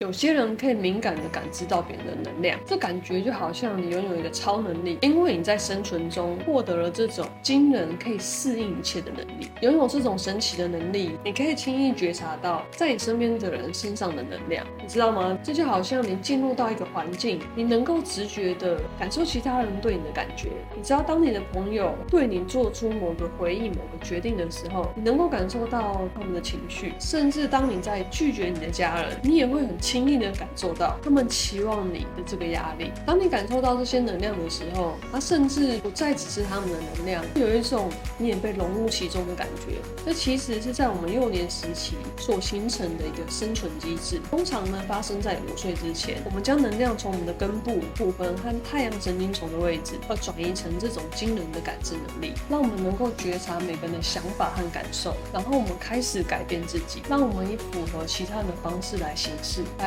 [0.00, 9.50] 有些人可以敏感的感知到别人的能量，这感觉就好像你拥有一个超能力，因为你在生存中获得了这种惊人可以适应一切的能力。
[9.60, 15.36] 拥有这种神奇的能力，你可以轻易觉察到在你身边的人身上的能量，你知道吗？
[15.42, 20.50] 这就好像你进入到一个环境，你能够直觉的感受其他人对你的感觉。
[20.76, 29.76] 你知道，当你的朋友对你做出某个回应、某个决定的时候，你能够感受到他们的情绪，甚至当你在拒绝你的家人，你也会很。
[29.88, 32.92] 轻易的感受到他们期望你的这个压力。
[33.06, 37.88] 当你感受到这些能量的时候，它甚至不再只是他们的能量，有一种
[38.18, 39.76] 你也被融入其中的感觉。
[40.04, 44.20] 这其实是在我们幼年时期所形成的一个生存机制。
[44.28, 59.64] 通常呢，发生在五岁之前，我们将能量从我们的根部、部分和太阳神经丛的位置，而转移成这种惊人的感知能力，让我们能够觉察每个人的想法和感受，然后我们开始改变自己，让我们以符合其他人的方式来行事。